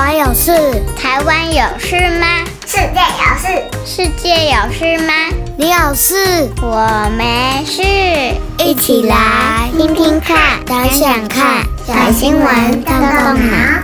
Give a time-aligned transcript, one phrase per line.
[0.00, 0.50] 湾有事？
[0.96, 2.26] 台湾有事吗？
[2.64, 3.46] 世界有事？
[3.84, 5.12] 世界有事吗？
[5.58, 6.48] 你有事？
[6.62, 7.82] 我没事。
[8.64, 13.82] 一起来听听看，想想看，小新闻动动脑。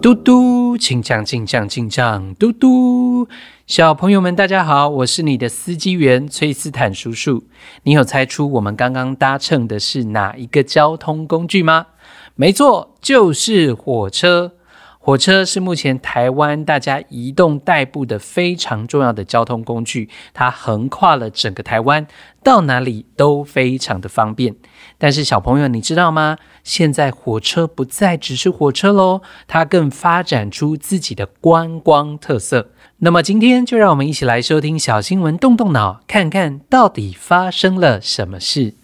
[0.00, 3.28] 嘟嘟，请讲，请讲，请讲，嘟嘟。
[3.66, 7.44] 小朋友们，大家好，我是你的司机员崔斯坦叔叔。
[7.82, 11.88] 你有猜出我们刚刚搭乘的是哪一个交通工具吗？
[12.34, 14.52] 没错，就是火车。
[15.02, 22.06] 火车是目前台湾大家移动代步的非常重要的交通工具，它横跨了整个台湾，
[22.44, 24.54] 到哪里都非常的方便。
[24.98, 26.36] 但是小朋友，你知道吗？
[26.62, 32.68] 现在火车不再只是火车喽，它更发展出自己的观光特色。
[32.98, 38.74] 那么今天就让我们一起来收听小新闻，动动脑，看看到底发生了什么事。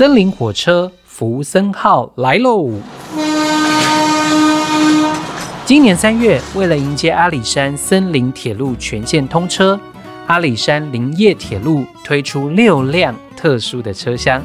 [0.00, 0.90] 森林火车。
[1.04, 2.70] 福森号来喽！
[5.66, 9.78] 今年三月，为了迎接阿里山森林铁路全线通车，
[10.26, 14.42] 阿里山林业铁路推出六辆特殊的车厢，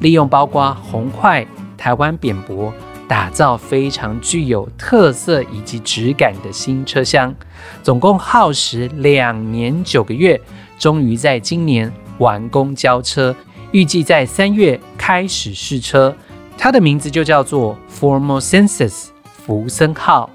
[0.00, 1.46] 利用包括红块、
[1.78, 2.70] 台湾扁柏，
[3.08, 7.34] 打造非常具有特色以及质感的新车厢。
[7.82, 10.38] 总共耗时两年九个月，
[10.78, 13.34] 终于在今年完工交车。
[13.72, 16.14] 预计在三月开始试车，
[16.58, 20.28] 它的名字就叫做 Formosensis 福森号。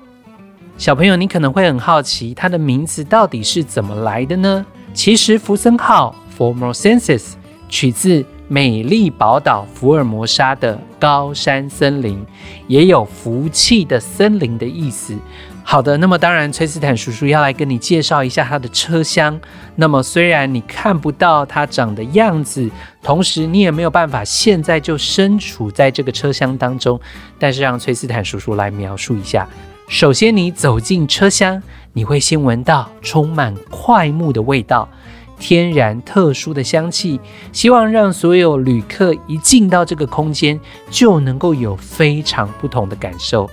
[0.78, 4.66] 小朋友，你可能会很好奇，它的名字到底是怎么来的呢？
[4.94, 7.34] 其实福森号 Formosensis
[7.68, 12.26] 取自美丽宝岛福尔摩沙的高山森林，
[12.68, 15.14] 也有福气的森林的意思。
[15.68, 19.38] 好的，那么当然，崔斯坦叔叔要来跟你介绍一下他的车厢。
[19.76, 22.70] 那么虽然你看不到它长的样子，
[23.02, 27.02] 同时你也没有办法现在就身处在这个车厢当中，
[27.40, 29.48] 但是让崔斯坦叔叔来描述一下。
[29.90, 31.62] 首先，你走进车厢，
[31.94, 34.88] 你会先闻到充满快木的味道，
[35.40, 37.20] 天然特殊的香气，
[37.52, 40.58] 希望让所有旅客一进到这个空间
[40.92, 43.50] 就能够有非常不同的感受。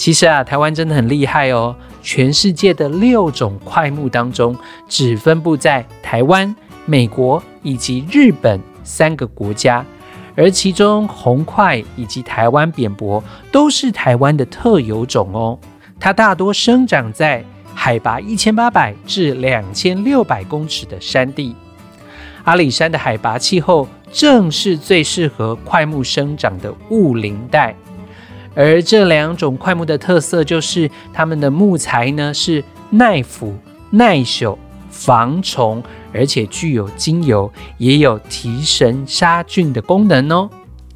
[0.00, 1.76] 其实啊，台湾真的很厉害哦！
[2.02, 4.56] 全世界的六种块木当中，
[4.88, 6.56] 只分布在台湾、
[6.86, 9.84] 美国以及日本三个国家，
[10.34, 13.22] 而其中红块以及台湾扁柏
[13.52, 15.58] 都是台湾的特有种哦。
[15.98, 17.44] 它大多生长在
[17.74, 21.54] 海拔一千八百至两千六百公尺的山地。
[22.44, 27.76] 阿里山的海拔气候正是最适合块木生长的雾林带。
[28.54, 33.54] 而这两种桧木的特色就是，它们的木材呢是耐腐、
[33.90, 34.56] 耐朽、
[34.90, 40.50] 防虫，而且具有精油，也有提神杀菌的功能哦。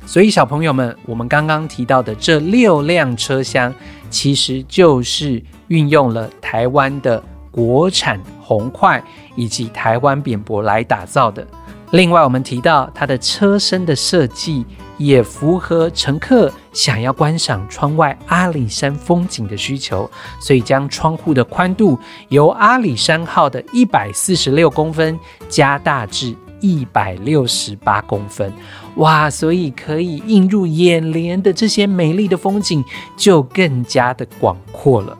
[0.04, 3.72] 所以小朋友们，我们刚刚提到的这六辆车厢，
[4.10, 9.00] 其实就是运用了台湾的国产红桧
[9.36, 11.46] 以及台湾扁柏来打造的。
[11.92, 14.66] 另外，我们提到它的车身的设计。
[14.96, 21.98] 也符合乘客想要观赏窗外阿里山风景的需求，所以将窗户的宽度
[22.28, 25.18] 由阿里山号的一百四十六公分
[25.48, 28.52] 加大至一百六十八公分，
[28.96, 29.30] 哇！
[29.30, 32.82] 所以可以映入眼帘的这些美丽的风景
[33.16, 35.16] 就更加的广阔了。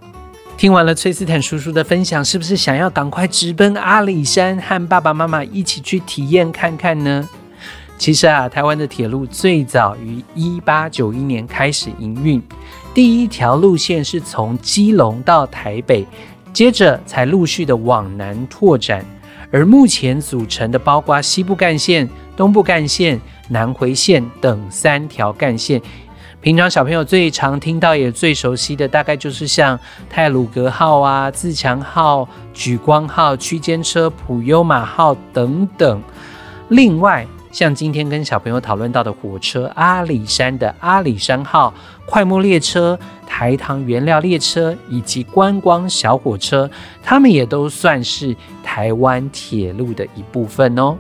[0.57, 7.29] 听完了崔斯坦叔叔的分享，是不是想要赶快直奔阿里山和爸爸妈妈一起去体验看看呢？
[7.97, 12.43] 其实啊，台湾的铁路最早于一八九一年开始营运，
[12.93, 16.07] 第一条路线是从基隆到台北，
[16.53, 19.05] 接着才陆续的往南拓展。
[19.51, 25.81] 而目前组成的包括西部干线、东部干线、南回线等三条干线。
[26.41, 29.79] 平常小朋友最常听到也最熟悉的，大概就是像
[30.11, 36.03] 泰鲁阁号啊、自强号、莒光号、区间车、普悠玛号等等。
[36.69, 41.73] 另外，像今天跟小朋友讨论到的火车，阿里山的阿里山号、
[42.05, 46.69] 快木列车、台糖原料列车以及观光小火车，
[47.01, 48.35] 它们也都算是
[48.65, 50.97] 台湾铁路的一部分哦。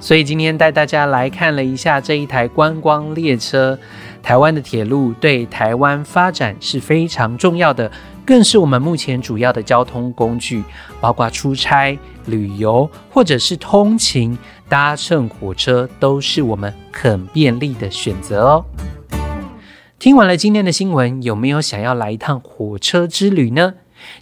[0.00, 3.78] 所以今天带大家来看了一下这一台观光列车，
[4.24, 7.88] 台湾的铁路对台湾发展是非常重要的。
[8.26, 10.64] 更是我们目前主要的交通工具，
[10.98, 14.36] 包括出差、旅游或者是通勤，
[14.68, 18.64] 搭乘火车都是我们很便利的选择哦。
[19.98, 23.74] 听完了今天的新闻，有没有想要来一趟火车之旅呢？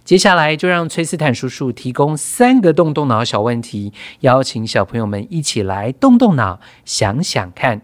[0.05, 3.91] 接下来就让崔斯坦叔叔提供三个动动脑小问题，
[4.21, 7.81] 邀请小朋友们一起来动动脑，想想看。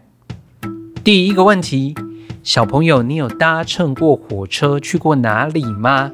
[1.04, 1.94] 第一个问题，
[2.42, 6.12] 小朋友，你有搭乘过火车去过哪里吗？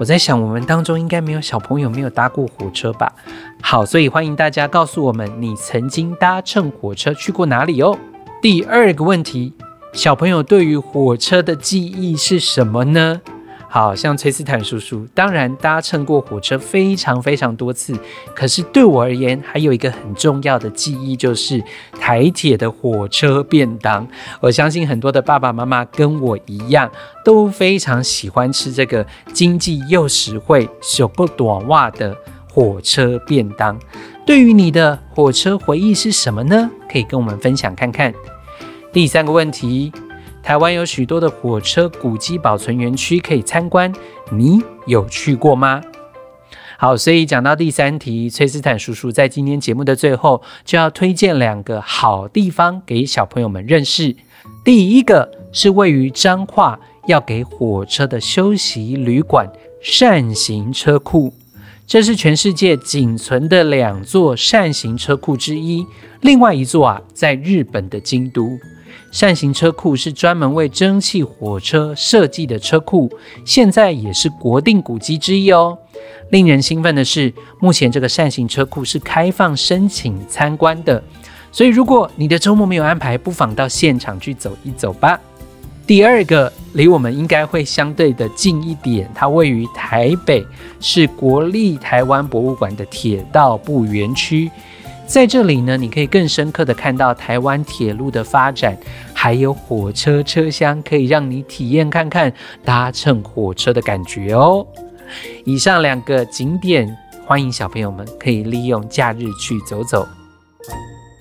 [0.00, 3.12] 我在想，我们当中应该没有小朋友没有搭过火车吧？
[3.60, 7.98] 好，所以欢迎大家告诉我们，你曾经搭乘火车去过哪里哦。
[8.40, 9.52] 第二个问题，
[9.92, 13.20] 小朋友对于火车的记忆是什么呢？
[13.72, 17.96] 好像崔斯坦叔叔，当然搭乘过火车非常非常多次，
[18.34, 21.62] 可是对我而言，还有一个很重要的记忆，就是
[22.00, 24.04] 台铁的火车便当。
[24.40, 26.90] 我相信很多的爸爸妈妈跟我一样，
[27.24, 32.16] 都非常喜欢吃这个经济又实惠、手不短袜的
[32.52, 33.78] 火车便当。
[34.26, 36.68] 对于你的火车回忆是什么呢？
[36.90, 38.12] 可以跟我们分享看看。
[38.92, 39.92] 第三个问题。
[40.42, 43.92] 台湾有许多的火车古迹保存园区可以参观，
[44.32, 45.80] 你有去过吗？
[46.76, 54.16] 好，所以讲到第三题，崔斯坦叔叔在今天节目的最后就要推荐两个好地方给小朋友们认识。
[54.64, 59.46] 第一个是位于彰化要给火车的休息旅馆
[59.82, 61.34] 扇形车库，
[61.86, 65.86] 这是全世界仅存的两座扇形车库之一，
[66.22, 68.58] 另外一座啊在日本的京都。
[69.10, 73.10] 扇形车库是专门为蒸汽火车设计的车库，
[73.44, 75.76] 现在也是国定古迹之一哦。
[76.30, 81.02] 令人兴奋的是，目前这个扇形车库是开放申请参观的，
[81.50, 85.20] 所以如果你的周末没有安排，不妨到现场去走一走吧。
[85.86, 90.46] 第二个离我们应该会相对的近一点，它位于台北，
[90.78, 94.48] 是国立台湾博物馆的铁道部园区。
[95.10, 98.78] 在这里呢，你可以更深刻的看到台湾铁路的发展，
[99.12, 102.32] 还有火车车厢，可以让你体验看看
[102.64, 104.64] 搭乘火车的感觉哦。
[105.44, 106.96] 以上两个景点，
[107.26, 110.06] 欢迎小朋友们可以利用假日去走走。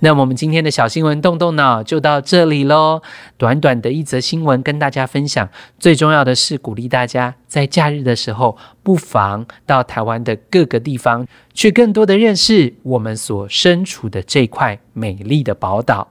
[0.01, 3.01] 那我们今天的小新闻动动脑就到这里喽。
[3.37, 16.07] 短短的一则新闻跟大家分享，最重要的是鼓励大家在假日的时候，不妨到台湾的各个地方去，更多的认识我们所身处的这块美丽的宝岛。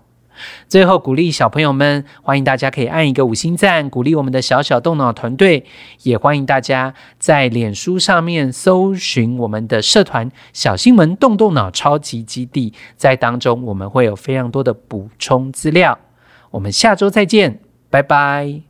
[0.68, 5.64] 最后鼓励小朋友们，欢迎大家可以按一个五星赞，鼓励我们的小小动脑团队。
[6.02, 15.98] 也欢迎大家在脸书上面搜寻我们的社团“小新闻动动脑超级基地”，在当中我们会有非常多的补充资料。
[16.50, 17.60] 我们下周再见，
[17.90, 18.67] 拜拜。